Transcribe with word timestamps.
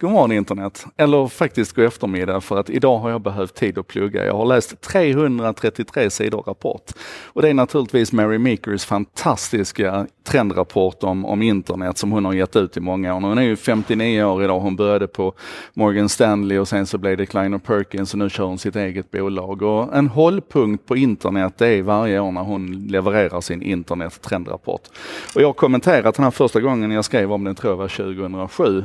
God 0.00 0.10
morgon 0.10 0.32
internet, 0.32 0.86
eller 0.96 1.26
faktiskt 1.26 1.72
god 1.72 1.84
eftermiddag 1.84 2.40
för 2.40 2.60
att 2.60 2.70
idag 2.70 2.98
har 2.98 3.10
jag 3.10 3.20
behövt 3.20 3.54
tid 3.54 3.78
att 3.78 3.86
plugga. 3.86 4.26
Jag 4.26 4.34
har 4.34 4.46
läst 4.46 4.80
333 4.80 6.10
sidor 6.10 6.42
rapport. 6.46 6.92
Och 7.24 7.42
det 7.42 7.48
är 7.48 7.54
naturligtvis 7.54 8.12
Mary 8.12 8.38
Meekers 8.38 8.84
fantastiska 8.84 10.06
trendrapport 10.26 11.02
om, 11.02 11.24
om 11.24 11.42
internet 11.42 11.98
som 11.98 12.12
hon 12.12 12.24
har 12.24 12.32
gett 12.32 12.56
ut 12.56 12.76
i 12.76 12.80
många 12.80 13.16
år. 13.16 13.20
Hon 13.20 13.38
är 13.38 13.42
ju 13.42 13.56
59 13.56 14.24
år 14.24 14.44
idag, 14.44 14.60
hon 14.60 14.76
började 14.76 15.06
på 15.06 15.34
Morgan 15.74 16.08
Stanley 16.08 16.58
och 16.58 16.68
sen 16.68 16.86
så 16.86 16.98
blev 16.98 17.16
det 17.16 17.26
Kleiner 17.26 17.58
Perkins 17.58 18.12
och 18.12 18.18
nu 18.18 18.30
kör 18.30 18.44
hon 18.44 18.58
sitt 18.58 18.76
eget 18.76 19.10
bolag. 19.10 19.62
Och 19.62 19.96
en 19.96 20.08
hållpunkt 20.08 20.86
på 20.86 20.96
internet 20.96 21.54
det 21.58 21.68
är 21.68 21.82
varje 21.82 22.20
år 22.20 22.32
när 22.32 22.42
hon 22.42 22.72
levererar 22.72 23.40
sin 23.40 23.62
internet-trendrapport. 23.62 24.82
Och 25.34 25.42
jag 25.42 25.48
har 25.48 25.52
kommenterat 25.52 26.14
den 26.14 26.24
här 26.24 26.30
första 26.30 26.60
gången 26.60 26.90
jag 26.90 27.04
skrev 27.04 27.32
om 27.32 27.44
den, 27.44 27.54
tror 27.54 27.72
jag 27.72 27.76
var 27.76 27.88
2007. 27.88 28.84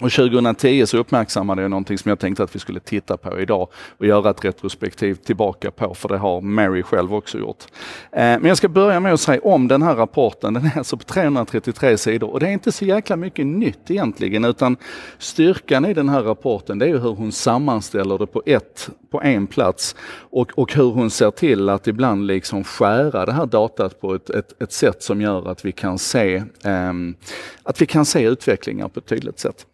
Och 0.00 0.12
2010 0.12 0.86
så 0.86 0.98
uppmärksammade 0.98 1.62
jag 1.62 1.70
någonting 1.70 1.98
som 1.98 2.08
jag 2.08 2.18
tänkte 2.18 2.42
att 2.42 2.54
vi 2.54 2.58
skulle 2.58 2.80
titta 2.80 3.16
på 3.16 3.40
idag 3.40 3.68
och 3.98 4.06
göra 4.06 4.30
ett 4.30 4.44
retrospektiv 4.44 5.14
tillbaka 5.14 5.70
på, 5.70 5.94
för 5.94 6.08
det 6.08 6.18
har 6.18 6.40
Mary 6.40 6.82
själv 6.82 7.14
också 7.14 7.38
gjort. 7.38 7.64
Eh, 8.12 8.18
men 8.18 8.44
jag 8.44 8.56
ska 8.56 8.68
börja 8.68 9.00
med 9.00 9.12
att 9.12 9.20
säga 9.20 9.40
om 9.42 9.68
den 9.68 9.82
här 9.82 9.94
rapporten. 9.94 10.54
Den 10.54 10.66
är 10.66 10.78
alltså 10.78 10.96
på 10.96 11.04
333 11.04 11.98
sidor 11.98 12.30
och 12.30 12.40
det 12.40 12.46
är 12.46 12.50
inte 12.50 12.72
så 12.72 12.84
jäkla 12.84 13.16
mycket 13.16 13.46
nytt 13.46 13.90
egentligen, 13.90 14.44
utan 14.44 14.76
styrkan 15.18 15.84
i 15.84 15.94
den 15.94 16.08
här 16.08 16.22
rapporten 16.22 16.78
det 16.78 16.84
är 16.84 16.88
ju 16.88 16.98
hur 16.98 17.14
hon 17.14 17.32
sammanställer 17.32 18.18
det 18.18 18.26
på, 18.26 18.42
ett, 18.46 18.90
på 19.10 19.22
en 19.22 19.46
plats 19.46 19.96
och, 20.30 20.52
och 20.58 20.74
hur 20.74 20.90
hon 20.90 21.10
ser 21.10 21.30
till 21.30 21.68
att 21.68 21.86
ibland 21.86 22.26
liksom 22.26 22.64
skära 22.64 23.26
det 23.26 23.32
här 23.32 23.46
datat 23.46 24.00
på 24.00 24.14
ett, 24.14 24.30
ett, 24.30 24.62
ett 24.62 24.72
sätt 24.72 25.02
som 25.02 25.20
gör 25.20 25.50
att 25.50 25.64
vi 25.64 25.72
kan 25.72 25.98
se, 25.98 26.42
um, 26.64 27.16
att 27.62 27.82
vi 27.82 27.86
kan 27.86 28.04
se 28.04 28.22
utvecklingar 28.22 28.88
på 28.88 29.00
ett 29.00 29.06
tydligt 29.06 29.38
sätt. 29.38 29.66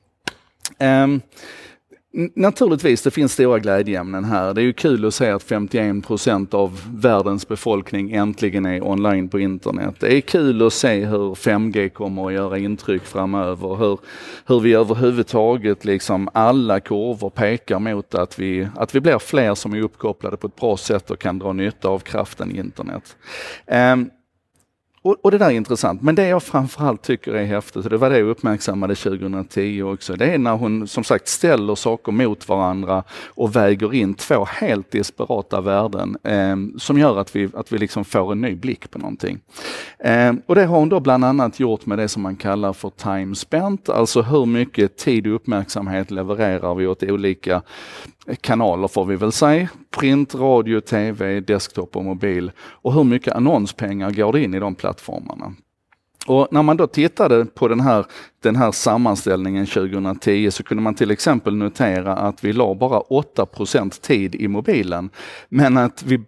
Um, 0.81 1.21
Naturligtvis, 2.35 3.03
det 3.03 3.11
finns 3.11 3.33
stora 3.33 3.59
glädjeämnen 3.59 4.25
här. 4.25 4.55
Det 4.55 4.61
är 4.61 4.65
ju 4.65 4.73
kul 4.73 5.07
att 5.07 5.15
se 5.15 5.31
att 5.31 5.43
51 5.43 6.07
procent 6.07 6.55
av 6.55 6.81
världens 6.95 7.49
befolkning 7.49 8.13
äntligen 8.13 8.67
är 8.67 8.87
online 8.87 9.29
på 9.29 9.41
internet. 9.41 9.95
Det 9.99 10.17
är 10.17 10.21
kul 10.21 10.67
att 10.67 10.73
se 10.73 11.05
hur 11.05 11.35
5G 11.35 11.89
kommer 11.89 12.27
att 12.27 12.33
göra 12.33 12.59
intryck 12.59 13.03
framöver. 13.03 13.77
Hur, 13.77 13.99
hur 14.47 14.61
vi 14.61 14.75
överhuvudtaget, 14.75 15.85
liksom 15.85 16.29
alla 16.35 16.81
kurvor 16.81 17.31
pekar 17.31 17.79
mot 17.79 18.15
att 18.15 18.39
vi, 18.39 18.69
att 18.77 18.95
vi 18.95 19.01
blir 19.01 19.19
fler 19.19 19.55
som 19.55 19.73
är 19.73 19.83
uppkopplade 19.83 20.37
på 20.37 20.47
ett 20.47 20.57
bra 20.57 20.77
sätt 20.77 21.11
och 21.11 21.19
kan 21.19 21.39
dra 21.39 21.53
nytta 21.53 21.89
av 21.89 21.99
kraften 21.99 22.51
i 22.51 22.59
internet. 22.59 23.17
Um, 23.67 24.11
och, 25.03 25.17
och, 25.23 25.31
det 25.31 25.39
där 25.39 25.47
är 25.47 25.51
intressant. 25.51 26.03
Men 26.03 26.15
det 26.15 26.29
jag 26.29 26.43
framförallt 26.43 27.03
tycker 27.03 27.33
är 27.35 27.45
häftigt, 27.45 27.85
och 27.85 27.91
det 27.91 27.97
var 27.97 28.11
det 28.11 28.19
jag 28.19 28.29
uppmärksammade 28.29 28.95
2010 28.95 29.83
också, 29.83 30.17
det 30.17 30.27
är 30.27 30.39
när 30.39 30.57
hon 30.57 30.89
som 30.89 31.05
sagt 31.05 31.29
ställer 31.29 31.75
saker 31.75 32.13
mot 32.13 32.49
varandra 32.49 33.05
och 33.27 33.57
väger 33.57 33.95
in 33.95 34.15
två 34.15 34.45
helt 34.45 34.91
desperata 34.91 35.61
värden 35.61 36.17
eh, 36.25 36.79
som 36.79 36.99
gör 36.99 37.19
att 37.19 37.37
vi, 37.37 37.49
att 37.55 37.73
vi 37.73 37.79
liksom 37.79 38.05
får 38.05 38.33
en 38.33 38.41
ny 38.41 38.55
blick 38.55 38.91
på 38.91 38.99
någonting. 38.99 39.41
Eh, 39.99 40.33
och 40.47 40.55
det 40.55 40.65
har 40.65 40.79
hon 40.79 40.89
då 40.89 41.01
bland 41.01 41.25
annat 41.25 41.61
gjort 41.61 41.87
med 41.87 41.99
det 41.99 42.09
som 42.09 42.23
man 42.23 42.37
kallar 42.37 42.73
för 42.73 42.91
time 42.91 43.35
spent, 43.35 43.89
alltså 43.89 44.23
hur 44.23 44.47
mycket 44.47 44.97
tid 44.97 45.27
och 45.27 45.35
uppmärksamhet 45.35 46.11
levererar 46.11 46.75
vi 46.75 46.87
åt 46.87 47.03
olika 47.03 47.63
kanaler 48.41 48.89
får 48.89 49.05
vi 49.05 49.17
väl 49.17 49.33
säga. 49.33 49.69
Print, 49.91 50.35
radio, 50.35 50.81
tv, 50.81 51.41
desktop 51.41 51.97
och 51.97 52.05
mobil. 52.05 52.53
Och 52.59 52.95
hur 52.95 53.05
mycket 53.05 53.35
annonspengar 53.35 54.11
går 54.11 54.33
det 54.33 54.43
in 54.43 54.55
i 54.55 54.61
de 54.61 54.75
plattformarna? 54.75 55.55
Och 56.27 56.49
när 56.51 56.63
man 56.63 56.77
då 56.77 56.87
tittade 56.87 57.45
på 57.45 57.69
den 57.69 57.81
här, 57.81 58.07
den 58.43 58.57
här 58.57 58.73
sammanställningen 58.73 59.67
2010 59.67 60.51
så 60.51 60.63
kunde 60.63 60.83
man 60.83 60.95
till 60.95 61.11
exempel 61.11 61.57
notera 61.57 62.17
att 62.17 62.45
vi 62.45 62.53
la 62.53 62.75
bara 62.75 63.01
8% 63.01 64.03
tid 64.03 64.35
i 64.35 64.49
mobilen. 64.49 65.11
Men 65.49 65.77
att 65.77 66.03
vi 66.03 66.21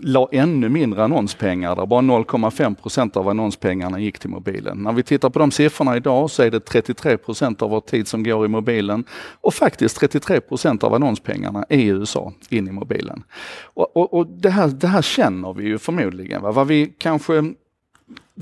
la 0.00 0.28
ännu 0.32 0.68
mindre 0.68 1.04
annonspengar 1.04 1.76
där. 1.76 1.86
Bara 1.86 2.00
0,5 2.00 2.74
procent 2.74 3.16
av 3.16 3.28
annonspengarna 3.28 4.00
gick 4.00 4.18
till 4.18 4.30
mobilen. 4.30 4.78
När 4.78 4.92
vi 4.92 5.02
tittar 5.02 5.30
på 5.30 5.38
de 5.38 5.50
siffrorna 5.50 5.96
idag 5.96 6.30
så 6.30 6.42
är 6.42 6.50
det 6.50 6.60
33 6.60 7.16
procent 7.16 7.62
av 7.62 7.70
vår 7.70 7.80
tid 7.80 8.08
som 8.08 8.24
går 8.24 8.44
i 8.44 8.48
mobilen 8.48 9.04
och 9.40 9.54
faktiskt 9.54 9.96
33 9.96 10.40
procent 10.40 10.84
av 10.84 10.94
annonspengarna 10.94 11.64
i 11.68 11.86
USA 11.86 12.32
in 12.48 12.68
i 12.68 12.72
mobilen. 12.72 13.22
Och, 13.64 13.96
och, 13.96 14.14
och 14.14 14.26
det, 14.26 14.50
här, 14.50 14.68
det 14.68 14.86
här 14.86 15.02
känner 15.02 15.52
vi 15.52 15.64
ju 15.64 15.78
förmodligen. 15.78 16.42
Va? 16.42 16.52
Vad 16.52 16.66
vi 16.66 16.94
kanske 16.98 17.52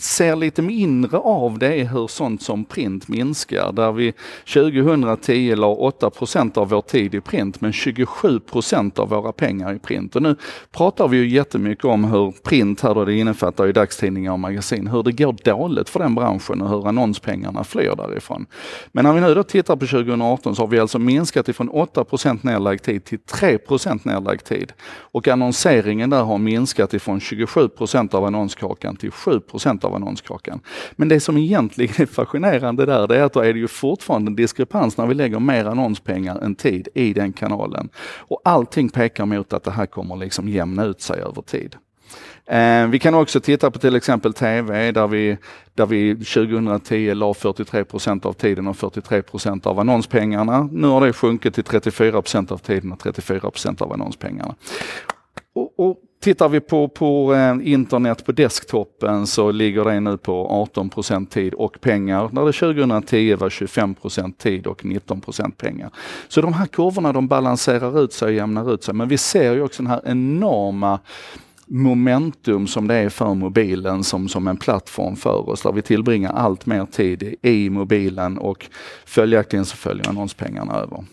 ser 0.03 0.37
lite 0.37 0.63
mindre 0.63 1.19
av 1.19 1.59
det 1.59 1.81
är 1.81 1.85
hur 1.85 2.07
sånt 2.07 2.43
som 2.43 2.65
print 2.65 3.09
minskar. 3.09 3.73
Där 3.73 3.93
vi 3.93 4.13
2010 4.55 5.55
la 5.55 5.75
8% 5.75 6.59
av 6.59 6.69
vår 6.69 6.81
tid 6.81 7.15
i 7.15 7.21
print 7.21 7.61
men 7.61 7.73
27% 7.73 9.01
av 9.01 9.09
våra 9.09 9.33
pengar 9.33 9.75
i 9.75 9.79
print. 9.79 10.17
Och 10.17 10.23
nu 10.23 10.37
pratar 10.73 11.09
vi 11.09 11.17
ju 11.17 11.29
jättemycket 11.29 11.85
om 11.85 12.05
hur 12.05 12.31
print, 12.43 12.81
här 12.81 12.95
då 12.95 13.05
det 13.05 13.15
innefattar 13.15 13.65
ju 13.65 13.73
dagstidningar 13.73 14.33
och 14.33 14.41
magasin, 14.41 14.87
hur 14.87 15.03
det 15.03 15.13
går 15.13 15.37
dåligt 15.45 15.89
för 15.89 16.01
den 16.01 16.15
branschen 16.15 16.63
och 16.63 16.69
hur 16.69 16.89
annonspengarna 16.89 17.65
flyr 17.65 17.95
därifrån. 17.97 18.47
Men 18.93 19.05
när 19.05 19.13
vi 19.13 19.21
nu 19.21 19.35
då 19.35 19.43
tittar 19.43 19.77
på 19.77 19.87
2018 19.87 20.57
så 20.57 20.63
har 20.63 20.67
vi 20.67 20.79
alltså 20.79 20.99
minskat 20.99 21.49
ifrån 21.49 21.69
8 21.69 22.05
nedlagd 22.43 22.83
tid 22.83 23.05
till 23.05 23.19
3 23.19 23.59
nedlagd 24.03 24.45
tid. 24.45 24.73
Och 24.89 25.29
annonseringen 25.29 26.11
där 26.11 26.23
har 26.23 26.39
minskat 26.39 26.95
ifrån 26.95 27.19
27% 27.19 28.15
av 28.15 28.25
annonskakan 28.25 28.97
till 28.97 29.11
7% 29.11 29.85
av 29.85 29.90
annonskakan. 29.95 30.61
Men 30.93 31.09
det 31.09 31.21
som 31.21 31.37
egentligen 31.37 31.95
är 31.99 32.07
fascinerande 32.07 32.87
där, 32.87 33.07
det 33.07 33.17
är 33.17 33.23
att 33.23 33.33
då 33.33 33.41
är 33.41 33.53
det 33.53 33.59
ju 33.59 33.69
fortfarande 33.69 34.31
en 34.31 34.37
diskrepans 34.37 34.97
när 34.97 35.07
vi 35.07 35.15
lägger 35.15 35.39
mer 35.39 35.65
annonspengar 35.65 36.39
än 36.39 36.55
tid 36.55 36.89
i 36.95 37.13
den 37.13 37.33
kanalen. 37.33 37.89
Och 38.19 38.41
allting 38.45 38.89
pekar 38.89 39.27
mot 39.27 39.53
att 39.53 39.65
det 39.65 39.71
här 39.71 39.87
kommer 39.87 40.17
liksom 40.17 40.49
jämna 40.49 40.85
ut 40.85 41.01
sig 41.01 41.21
över 41.21 41.43
tid. 41.43 41.77
Eh, 42.47 42.87
vi 42.87 42.99
kan 42.99 43.15
också 43.15 43.41
titta 43.41 43.71
på 43.71 43.79
till 43.79 43.97
exempel 43.97 44.33
TV 44.33 44.93
där 44.93 45.07
vi, 45.07 45.37
där 45.75 45.87
vi 45.87 46.15
2010 46.15 47.15
la 47.15 47.33
43% 47.33 48.27
av 48.27 48.33
tiden 48.33 48.67
och 48.67 48.77
43% 48.77 49.67
av 49.67 49.79
annonspengarna. 49.79 50.69
Nu 50.73 50.87
har 50.87 51.07
det 51.07 51.13
sjunkit 51.13 51.55
till 51.55 51.65
34% 51.65 52.53
av 52.53 52.59
tiden 52.59 52.93
och 52.93 52.99
34% 52.99 53.83
av 53.83 53.93
annonspengarna. 53.93 54.55
Och, 55.55 55.81
och 55.81 55.97
Tittar 56.21 56.49
vi 56.49 56.61
på, 56.61 56.89
på 56.89 57.35
eh, 57.35 57.73
internet 57.73 58.25
på 58.27 58.33
desktopen 58.33 59.27
så 59.27 59.51
ligger 59.51 59.85
det 59.85 60.01
nu 60.01 60.17
på 60.17 60.67
18% 60.75 61.27
tid 61.27 61.55
och 61.55 61.81
pengar, 61.81 62.31
när 62.33 62.45
det 62.47 62.53
2010 62.53 63.35
var 63.35 63.49
25% 63.49 64.33
tid 64.37 64.67
och 64.67 64.83
19% 64.83 65.51
pengar. 65.51 65.91
Så 66.29 66.41
de 66.41 66.53
här 66.53 66.67
kurvorna 66.67 67.13
de 67.13 67.29
balanserar 67.29 68.05
ut 68.05 68.13
sig 68.13 68.27
och 68.27 68.35
jämnar 68.35 68.75
ut 68.75 68.85
sig. 68.85 68.95
Men 68.95 69.09
vi 69.09 69.19
ser 69.19 69.55
ju 69.55 69.63
också 69.63 69.83
den 69.83 69.91
här 69.91 70.03
enorma 70.05 70.99
momentum 71.67 72.67
som 72.67 72.89
det 72.89 72.95
är 72.95 73.09
för 73.09 73.35
mobilen 73.35 74.05
som, 74.05 74.29
som 74.29 74.49
en 74.49 74.57
plattform 74.57 75.17
för 75.17 75.49
oss, 75.49 75.63
där 75.63 75.73
vi 75.73 75.83
tillbringar 75.83 76.33
allt 76.33 76.67
mer 76.67 76.87
tid 76.87 77.35
i 77.43 77.71
mobilen 77.71 78.39
och 78.39 78.67
följaktligen 79.05 79.65
så 79.65 79.77
följer 79.77 80.09
annonspengarna 80.09 80.75
över. 80.75 81.05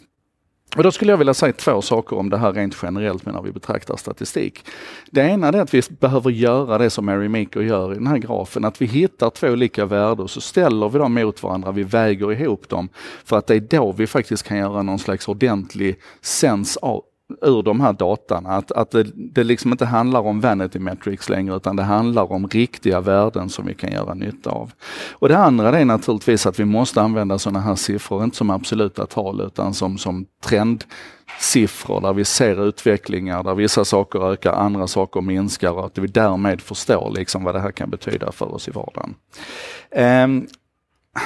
Och 0.76 0.84
då 0.84 0.92
skulle 0.92 1.12
jag 1.12 1.18
vilja 1.18 1.34
säga 1.34 1.54
två 1.54 1.82
saker 1.82 2.18
om 2.18 2.30
det 2.30 2.38
här 2.38 2.54
rent 2.54 2.78
generellt 2.84 3.26
när 3.26 3.42
vi 3.42 3.52
betraktar 3.52 3.98
statistik. 3.98 4.66
Det 5.12 5.22
ena 5.22 5.48
är 5.48 5.54
att 5.54 5.74
vi 5.74 5.82
behöver 5.90 6.32
göra 6.32 6.78
det 6.78 6.90
som 6.90 7.06
Mary 7.06 7.28
Meeker 7.28 7.62
gör 7.62 7.92
i 7.92 7.96
den 7.96 8.08
här 8.08 8.18
grafen, 8.18 8.66
att 8.66 8.82
vi 8.82 8.86
hittar 8.86 9.30
två 9.30 9.48
olika 9.48 9.86
värden 9.86 10.24
och 10.24 10.30
så 10.30 10.42
ställer 10.42 10.90
vi 10.90 11.00
dem 11.00 11.14
mot 11.14 11.44
varandra, 11.44 11.72
vi 11.72 11.84
väger 11.84 12.32
ihop 12.32 12.70
dem. 12.70 12.90
För 13.26 13.38
att 13.38 13.48
det 13.48 13.56
är 13.56 13.60
då 13.60 13.92
vi 13.92 14.08
faktiskt 14.08 14.44
kan 14.44 14.58
göra 14.58 14.82
någon 14.82 15.00
slags 15.00 15.28
ordentlig 15.28 16.00
sens 16.22 16.78
av, 16.78 17.04
ur 17.42 17.64
de 17.64 17.82
här 17.82 17.94
datan. 17.94 18.46
Att, 18.46 18.72
att 18.72 18.92
det, 18.92 19.04
det 19.16 19.44
liksom 19.44 19.72
inte 19.72 19.86
handlar 19.86 20.20
om 20.20 20.42
vanity 20.42 20.80
metrics 20.80 21.30
längre 21.30 21.56
utan 21.56 21.76
det 21.76 21.84
handlar 21.84 22.32
om 22.32 22.48
riktiga 22.48 23.02
värden 23.02 23.50
som 23.50 23.66
vi 23.66 23.74
kan 23.74 23.92
göra 23.92 24.14
nytta 24.14 24.50
av. 24.50 24.72
Och 25.12 25.30
det 25.30 25.38
andra 25.38 25.80
är 25.80 25.86
naturligtvis 25.86 26.46
att 26.46 26.60
vi 26.60 26.66
måste 26.66 27.02
använda 27.02 27.40
sådana 27.40 27.60
här 27.60 27.76
siffror, 27.76 28.24
inte 28.24 28.38
som 28.38 28.50
absoluta 28.50 29.06
tal 29.06 29.42
utan 29.42 29.74
som, 29.74 29.98
som 29.98 30.26
trendsiffror 30.44 32.02
där 32.02 32.14
vi 32.14 32.26
ser 32.26 32.68
utvecklingar 32.68 33.44
där 33.44 33.56
vissa 33.56 33.86
saker 33.86 34.32
ökar, 34.32 34.54
andra 34.54 34.88
saker 34.88 35.22
minskar 35.22 35.72
och 35.72 35.86
att 35.86 35.98
vi 35.98 36.08
därmed 36.08 36.62
förstår 36.62 37.12
liksom 37.12 37.44
vad 37.44 37.56
det 37.56 37.60
här 37.60 37.72
kan 37.72 37.90
betyda 37.90 38.32
för 38.32 38.54
oss 38.54 38.68
i 38.68 38.72
vardagen. 38.72 39.16
Um, 40.24 40.48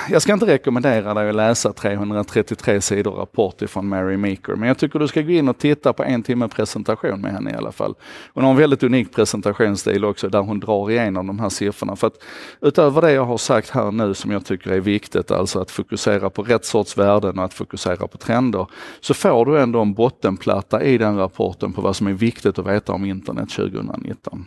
jag 0.09 0.21
ska 0.21 0.33
inte 0.33 0.45
rekommendera 0.45 1.13
dig 1.13 1.29
att 1.29 1.35
läsa 1.35 1.73
333 1.73 2.81
sidor 2.81 3.11
rapport 3.11 3.61
ifrån 3.61 3.87
Mary 3.87 4.17
Meeker, 4.17 4.55
men 4.55 4.67
jag 4.67 4.77
tycker 4.77 4.99
du 4.99 5.07
ska 5.07 5.21
gå 5.21 5.31
in 5.31 5.49
och 5.49 5.57
titta 5.57 5.93
på 5.93 6.03
en 6.03 6.23
timme 6.23 6.47
presentation 6.47 7.21
med 7.21 7.31
henne 7.31 7.51
i 7.51 7.53
alla 7.53 7.71
fall. 7.71 7.95
Hon 8.33 8.43
har 8.43 8.51
en 8.51 8.57
väldigt 8.57 8.83
unik 8.83 9.15
presentationsstil 9.15 10.05
också 10.05 10.29
där 10.29 10.39
hon 10.39 10.59
drar 10.59 10.91
igenom 10.91 11.27
de 11.27 11.39
här 11.39 11.49
siffrorna. 11.49 11.95
För 11.95 12.07
att 12.07 12.23
utöver 12.61 13.01
det 13.01 13.11
jag 13.11 13.25
har 13.25 13.37
sagt 13.37 13.69
här 13.69 13.91
nu 13.91 14.13
som 14.13 14.31
jag 14.31 14.45
tycker 14.45 14.71
är 14.71 14.79
viktigt, 14.79 15.31
alltså 15.31 15.59
att 15.59 15.71
fokusera 15.71 16.29
på 16.29 16.43
rätt 16.43 16.65
sorts 16.65 16.97
värden 16.97 17.39
och 17.39 17.45
att 17.45 17.53
fokusera 17.53 18.07
på 18.07 18.17
trender, 18.17 18.67
så 19.01 19.13
får 19.13 19.45
du 19.45 19.59
ändå 19.59 19.81
en 19.81 19.93
bottenplatta 19.93 20.83
i 20.83 20.97
den 20.97 21.17
rapporten 21.17 21.73
på 21.73 21.81
vad 21.81 21.95
som 21.95 22.07
är 22.07 22.13
viktigt 22.13 22.59
att 22.59 22.67
veta 22.67 22.93
om 22.93 23.05
internet 23.05 23.49
2019. 23.49 24.45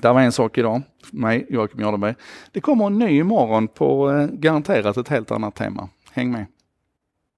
Det 0.00 0.12
var 0.12 0.20
en 0.20 0.32
sak 0.32 0.58
idag, 0.58 0.82
mig, 1.10 1.46
Joakim 1.50 1.80
Jardenberg. 1.80 2.14
Det 2.52 2.60
kommer 2.60 2.86
en 2.86 2.98
ny 2.98 3.18
imorgon 3.18 3.68
på 3.68 4.10
eh, 4.10 4.26
garanterat 4.26 4.96
ett 4.96 5.08
helt 5.08 5.30
annat 5.30 5.54
tema. 5.54 5.88
Häng 6.12 6.32
med! 6.32 6.46